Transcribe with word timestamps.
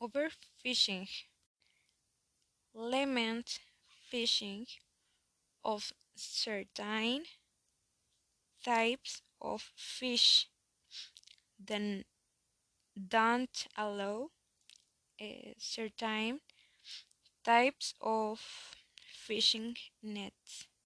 overfishing, 0.00 1.06
lament 2.74 3.60
fishing 4.08 4.66
of 5.64 5.92
certain 6.14 7.24
types 8.64 9.20
of 9.42 9.60
fish, 9.76 10.48
then 11.58 12.04
don't 13.08 13.66
allow 13.76 14.30
uh, 15.20 15.54
certain 15.58 16.40
types 17.44 17.92
of 18.00 18.40
fishing 19.12 19.76
nets. 20.02 20.66